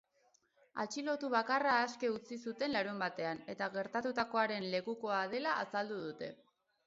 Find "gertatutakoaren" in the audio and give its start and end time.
3.77-4.67